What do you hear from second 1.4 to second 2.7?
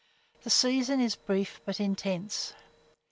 but intense.